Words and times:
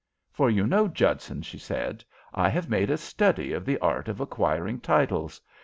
"For 0.31 0.49
you 0.49 0.65
know, 0.65 0.87
Judson," 0.87 1.43
she 1.43 1.59
said, 1.59 2.03
"I 2.33 2.49
have 2.49 2.67
made 2.71 2.89
a 2.89 2.97
study 2.97 3.53
of 3.53 3.65
the 3.65 3.77
art 3.77 4.09
of 4.09 4.19
acquiring 4.19 4.79
titles. 4.79 5.39